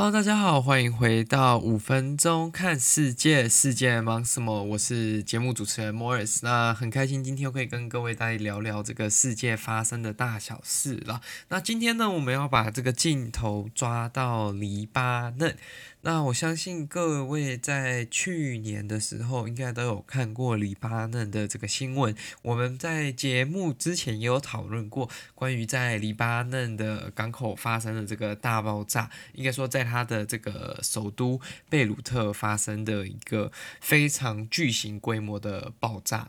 [0.00, 4.62] Hello，大家好，欢迎回到五分钟看世界，世界忙什么？
[4.64, 11.20] 我是节目主持人 Morris，那很开心今天可以跟各位大家聊聊这个世界发生的大小事了。
[11.48, 15.54] 那今天呢，我们要把这个镜头抓到黎巴嫩。
[16.02, 22.16] 那我相信各位在去年的时候应该都有看过黎巴嫩的这个新闻。
[22.40, 31.38] 我们在节目之前也有讨论过关于在黎巴嫩的港口发生的这个大爆炸，应该说在它的这个首都
[31.68, 36.28] 贝鲁特发生的一个非常巨型规模的爆炸。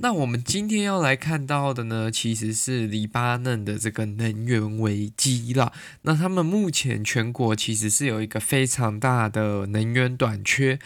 [0.00, 5.72] 那我们今天要来看到的呢，其实是黎巴嫩的这个能源危机了。
[6.02, 10.78] 那他们目前全国其实是有一个非常大的能源短缺，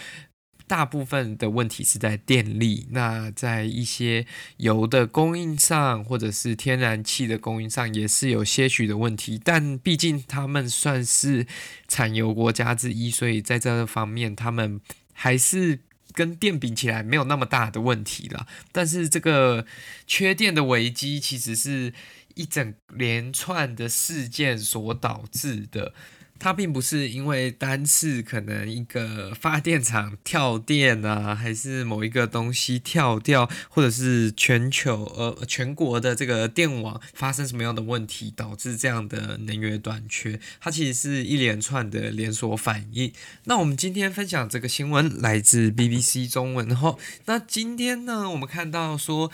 [0.66, 2.86] 大部分的问题是在电力。
[2.92, 4.24] 那在一些
[4.56, 9.38] 油的供应上，或者是天然气的供应上，也是有些许的问题。
[9.44, 11.46] 但毕竟他们算是
[11.86, 14.80] 产油国家之一，所以在这方面他们
[15.12, 15.80] 还是。
[16.12, 19.66] 跟电比起来没有那么大的问题了，但是这个
[20.06, 21.92] 缺电的危机其实是
[22.34, 25.94] 一整连串的事件所导致的。
[26.42, 43.12] 它并不是因为单次可能一个发电厂跳电啊，还是某一个东西跳掉，或者是全球呃全国的这个电网发生什么样的问题导致这样的能源短缺，它其实是一连串的连锁反应。
[43.44, 49.30] 那我们今天分享这个新闻来自 BBC 中文，然后那今天呢，我们看到说。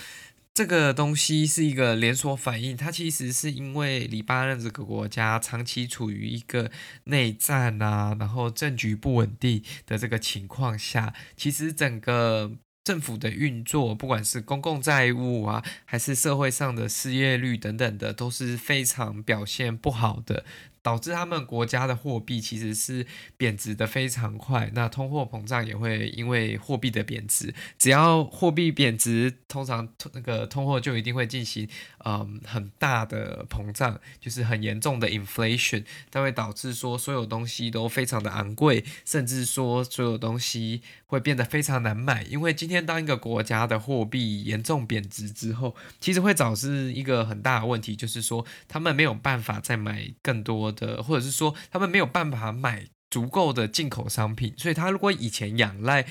[0.59, 6.69] 这个东西是一个连锁反应，它其实是因为黎巴嫩这个国家长期处于一个
[7.05, 12.51] 内战啊，然后政局不稳定的这个情况下，其实整个
[12.89, 20.47] 政府的运作，不管是公共债务啊，还是社会上的失业率等等的，都是非常表现不好的。
[20.81, 23.05] 导致他们国家的货币其实是
[23.37, 31.69] 贬值的非常快，那通货膨胀也会因为货币的贬值，只要货币贬值，通常那个通货就一定会进行
[32.07, 50.69] 嗯很大的膨胀，就是很严重的 inflation，它会导致说所有东西都非常的昂贵，甚至说所有东西会变得非常难买，因为今天当一个国家的货币严重贬值之后，其实会导致一个很大的问题，就是说他们没有办法再买更多。
[50.79, 56.07] 的，或者是说他们没有办法买足够的进口商品，所以他如果以前仰赖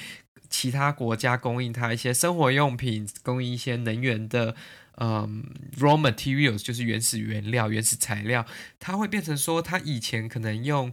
[0.49, 4.55] 其他国家供应他一些生活用品，供应一些能源的，
[4.97, 5.43] 嗯
[5.77, 8.45] ，raw materials 就是原始原料、原始材料，
[8.79, 10.91] 他会变成说他以前可能用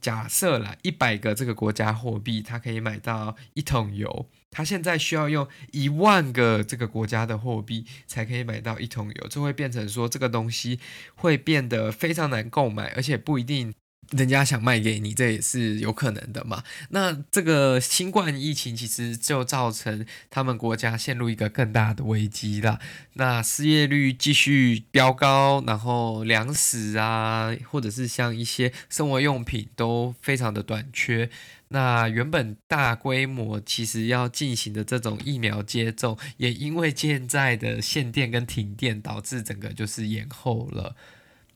[0.00, 4.28] 假设啦一百个这个国家货币，他可以买到一桶油。
[4.56, 10.80] 他现在需要用一万个这个国家的货币才可以买到一桶油，就会变成说这个东西
[11.14, 13.74] 会变得非常难购买，而且不一定。
[14.10, 16.62] 人家想卖给你，这也是有可能的嘛。
[16.90, 22.78] 那这个新冠疫情其实就造成他们国家陷入一个更大的危机了。
[23.14, 31.28] 那失业率继续飙高，然后粮食啊，或者是像一些生活用品都非常的短缺。
[31.68, 40.94] 那原本大规模其实要进行的这种疫苗接种，也因为现在的限电跟停电，导致整个就是延后了。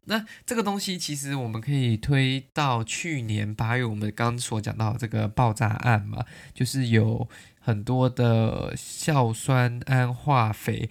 [0.07, 6.25] 那这个东西其实我们可以推到去年八月，我们刚所讲到这个爆炸案嘛，
[6.55, 7.29] 就是有
[7.61, 10.89] 很多的硝酸铵化肥，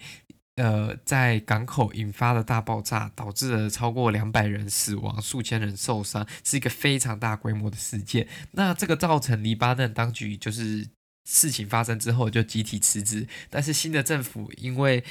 [0.56, 8.28] 呃，在港口引发的大爆炸，导致了超过两百人死亡，数千人受伤，是一个非常大规模的事件。
[8.52, 10.88] 那这个造成黎巴嫩当局就是
[11.24, 15.04] 事情发生之后就集体辞职，但是新的政府因为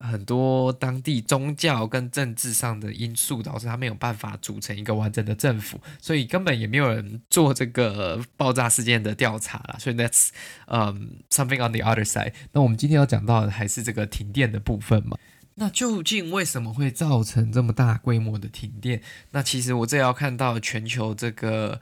[0.00, 9.76] 很多当地宗教跟政治上的因素导致他没有办法组成一个完整的政府，所以根本也没有人做这个爆炸事件的调查了。
[9.78, 10.28] 所以 that's
[10.66, 12.32] 嗯、um, something on the other side。
[12.52, 15.16] 那我们今天要讲到的还是这个停电的部分嘛？
[15.54, 19.00] 那究竟为什么会造成这么大规模的停电？
[19.30, 21.80] 那其实我这要看到全球这个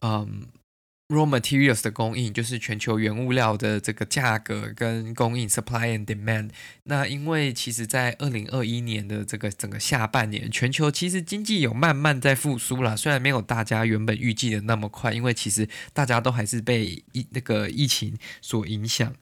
[0.00, 0.46] 嗯。
[1.10, 6.50] Raw materials 的供应就是全球原物料的这个价格跟供应 supply and demand。
[6.84, 19.12] 那因为其实，在二零二一年的这个整个下半年，全球其实经济有慢慢在复苏了，虽然没有大家原本预计的那么快，因为其实大家都还是被疫那个疫情所影响。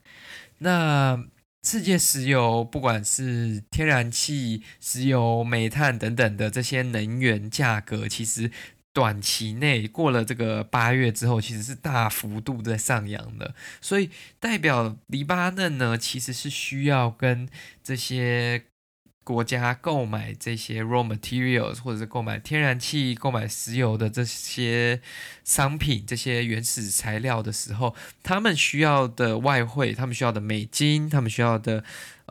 [0.59, 1.25] 那
[1.63, 8.51] 世界石油，不管是天然气、石油、煤炭等等的这些能源价格，其实。
[8.91, 14.09] 短期内过了这个八月之后，其实是大幅度在上扬的，所以
[14.39, 17.47] 代表黎巴嫩呢，其实是需要跟
[17.83, 18.65] 这些
[19.23, 25.01] 国家购买这些 raw materials，或者是购买天然气、购买石油的这些
[25.43, 31.83] 商品、这些原始材料的时候，他们需要的外汇、他们需要的美金、他们需要的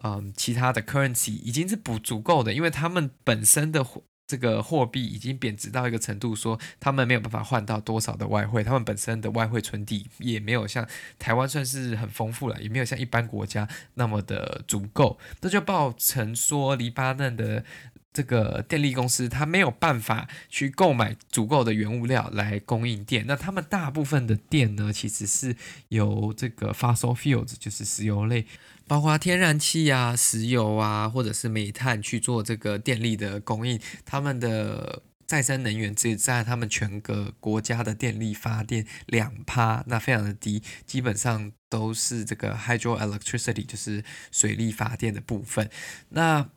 [0.03, 3.85] 嗯其他的 currency 已经是不足够的，因为他们本身的
[4.29, 10.87] 这个货币已经贬值到一个程度，说他们没有办法换到多少的外汇，他们本身的外汇存底也没有像
[11.19, 17.65] 台湾算是很丰富了，也没有像一般国家那么的足够，这就造成说黎巴嫩的
[18.13, 23.25] 这个电力公司，它没有办法去购买足够的原物料来供应电。
[23.27, 25.55] 那他们大部分的电呢，其实是
[25.89, 28.47] 由这个 fossil fuels，就是石油类，
[28.87, 33.79] 包括天然气啊、石油啊，或者是煤炭去做这个电力的供应。
[34.05, 44.03] 他们的再生能源只占他们全个国家的电力发电两趴，那非常的低，基本上都是这个 hydroelectricity，就是
[44.33, 45.71] 水力发电的部分。
[46.09, 46.49] 那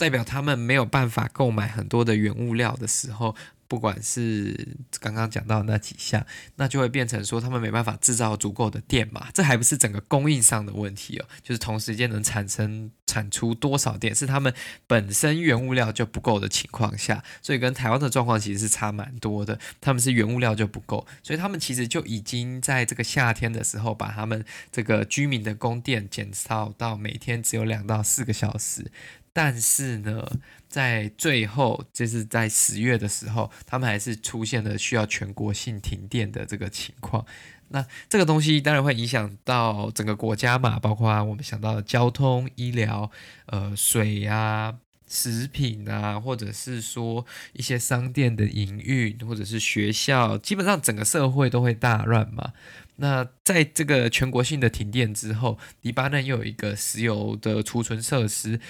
[0.00, 3.36] 代表他们没有办法购买很多的原物料的时候，
[3.68, 6.24] 不管是刚刚讲到那几项，
[6.56, 9.28] 那就会变成说他们没办法制造足够的电嘛。
[9.34, 14.54] 这还不是整个供应上的问题哦，就是同时间能产生产出多少电，是他们
[14.86, 19.58] 本身原物料就不够的情况下，所以跟台湾的状况其实是差蛮多的。
[19.82, 24.42] 他们是原物料就不够，所以他们其实就已经在这个夏天的时候，把他们
[24.72, 28.90] 这个居民的供电减少到每天只有两到四个小时。
[29.32, 30.28] 但是呢，
[30.68, 37.24] 在最后，就是在十月的时候，他们还是出现了需要全国性停电的这个情况。
[37.68, 43.08] 那这个东西当然会影响到整个国家嘛，包括我们想到的交通、医疗、
[43.46, 44.74] 呃水啊、
[45.08, 52.52] 食品啊，或者是说一些商店的营运，或者是学校，基本上整个社会都会大乱嘛。
[53.00, 58.60] 那在这个全国性的停电之后，黎巴嫩又有一个石油的储存设施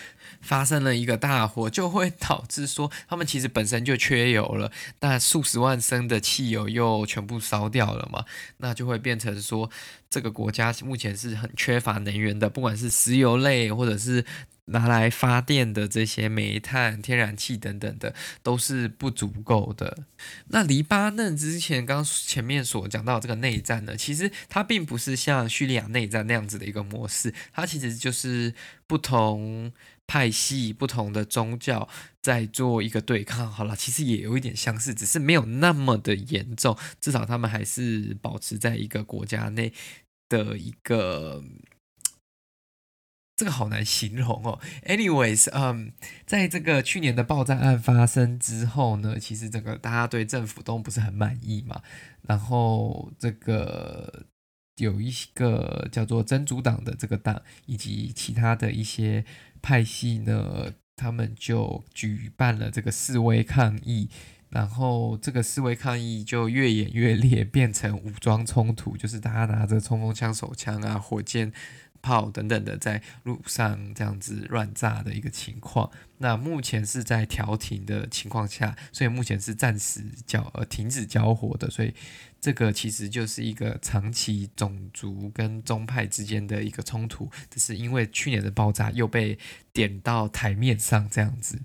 [0.41, 8.25] 发生了一个大火，就会导致说他们其实本身就缺油了，那数十万升的汽油又全部烧掉了嘛，
[8.59, 9.69] 那就会变成说
[10.09, 14.25] 这个国家目前是很缺乏能源的，不管是石油类或者是。
[14.73, 20.05] 拿来发电的这些煤炭、天然气等等的，都是不足够的。
[20.51, 28.53] 那黎巴嫩之前刚前面所讲到这个内战呢，其实其实它并不是像叙利亚内战那样子的一个模式，它其实就是
[28.87, 29.73] 不同
[30.07, 31.89] 派系、不同的宗教
[32.21, 33.51] 在做一个对抗。
[33.51, 39.73] 好了，其实也有一点相似，只是没有那么的严重，至少他们还是保持在一个国家内
[40.29, 41.43] 的一个。
[43.41, 44.61] 这个好难形容哦。
[44.85, 45.93] Anyways，嗯，
[46.27, 51.81] 在这个去年的爆炸案发生之后呢，其实整个大家对政府都不是很满意嘛。
[52.29, 54.27] 然后这个
[54.77, 59.25] 有一个叫做真主党的这个党，以及其他的一些
[59.63, 64.11] 派系呢，他们就举办了这个示威抗议。
[64.51, 71.51] 然后这个示威抗议就越演越烈，变成武装冲突，就是大家拿着冲锋枪、手枪啊、火箭。
[72.03, 81.95] 炮等等的在路上这样子乱炸的一个情况，那目前是在调停的情况下，所以目前是暂时交呃停止交火的，所以
[82.41, 89.39] 这个其实就是一个长期种族跟宗派之间的一个冲突，只是因为去年的爆炸又被
[89.73, 91.61] 点到台面上这样子。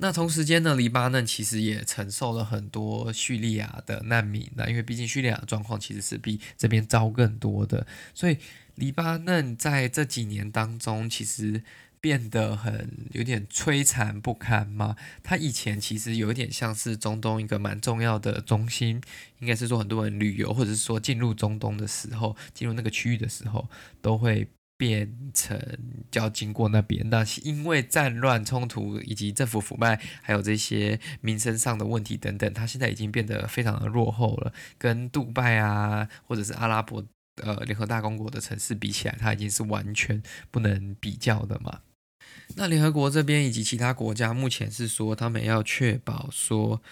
[0.00, 8.38] 那同时间呢，黎巴嫩其实也承受了很多叙利亚的难民，那因为毕竟叙利亚的状况其实是比这边糟更多的，所以。
[8.78, 11.62] 黎巴嫩在这几年当中，其实
[12.00, 14.94] 变得很有点摧残不堪嘛。
[15.24, 19.02] 它以前其实有点像是中东一个蛮重要的中心，
[19.40, 23.68] 应该是说很多人旅游，或者是说进入中东的时候，进入那个区域的时候，
[24.00, 25.60] 都会变成
[26.08, 27.10] 就要经过那边。
[27.10, 37.04] 那因为战乱冲突以及政府腐败，还有这些民生上的问题等等，它现在已经变得非常的落后了，跟杜拜啊，或者是阿拉伯。
[37.42, 41.80] 呃，联合大公国的城市比起来，它已经是完全不能比较的嘛。
[42.56, 46.82] 那联合国这边以及其他国家目前是说，他们要确保说。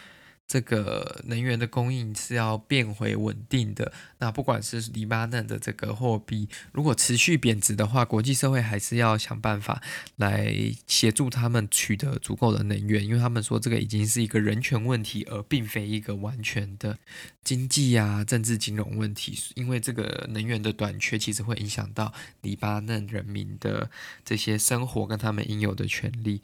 [0.47, 3.93] 这个能源的供应是要变回稳定的。
[4.19, 9.83] 那不管是黎巴嫩的这个货币，如果持续贬值的话，国际社会还是要想办法
[10.17, 10.55] 来
[10.87, 16.99] 协助他们取得足够的能源，因为他们说这个已经是一个人权问题，而并非一个完全的
[17.43, 19.37] 经济啊、政治金融问题。
[19.57, 23.91] 因为这个能源的短缺，其实会影响到黎巴嫩人民的
[24.25, 26.41] 这些生活跟他们应有的权利。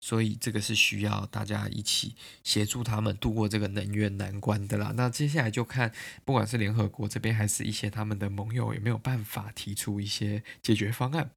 [0.00, 4.94] 所以这个是需要大家一起协助他们度过这个能源难关的啦。
[4.96, 5.92] 那接下来就看，
[6.24, 11.30] 不管是联合国这边，还是一些他们的盟友，有没有办法提出一些解决方案。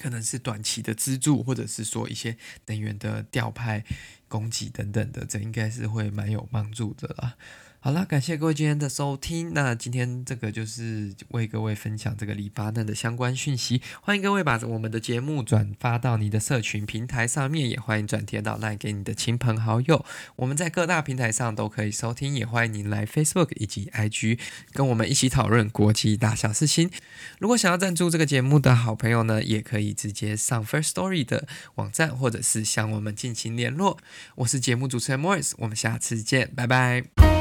[0.00, 2.36] 可能是短期的资助，或者是说一些
[2.66, 3.84] 能源的调派、
[4.28, 7.36] 供给等等的，这应该是会蛮有帮助的啦。
[7.80, 9.54] 好啦，感谢各位今天的收听。
[9.54, 13.80] 那今天这个就是为各位分享这个黎巴嫩的相关讯息。
[14.02, 20.04] 欢迎各位把我们的节目转发到你的社群平台上面，也欢迎转贴到来给你的亲朋好友。
[20.36, 24.40] 我们在各大平台上都可以收听，也欢迎您来 Facebook 以及 IG
[24.72, 26.90] 跟我们一起讨论国际大小事情。
[27.38, 33.98] 如果想要赞助这个节目的好朋友呢，也可以直接上 First Story 的网站，或者是向我们进行联络。
[34.34, 37.37] 我是节目主持人 Morris，我们下次见，拜拜。